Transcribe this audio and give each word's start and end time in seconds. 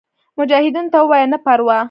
مجاهدینو 0.39 0.91
ته 0.93 0.97
ووایه 1.01 1.27
نه 1.33 1.37
پروا. 1.45 1.77